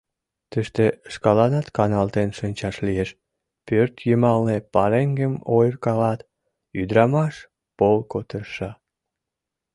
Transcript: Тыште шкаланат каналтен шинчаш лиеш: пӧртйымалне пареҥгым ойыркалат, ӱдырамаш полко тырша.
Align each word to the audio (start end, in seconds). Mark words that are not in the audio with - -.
Тыште 0.51 0.85
шкаланат 1.13 1.67
каналтен 1.77 2.29
шинчаш 2.37 2.75
лиеш: 2.87 3.09
пӧртйымалне 3.67 4.57
пареҥгым 4.73 5.33
ойыркалат, 5.55 6.19
ӱдырамаш 6.79 7.35
полко 7.77 8.19
тырша. 8.29 8.71